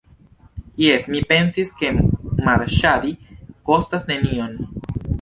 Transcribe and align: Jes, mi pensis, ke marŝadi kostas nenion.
Jes, 0.85 1.05
mi 1.15 1.21
pensis, 1.33 1.75
ke 1.83 1.93
marŝadi 2.49 3.15
kostas 3.71 4.13
nenion. 4.15 4.63